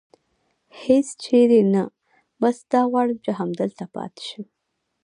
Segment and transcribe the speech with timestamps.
[0.81, 1.83] هېڅ چېرې نه،
[2.41, 4.43] بس دا غواړم چې همدلته پاتې شم.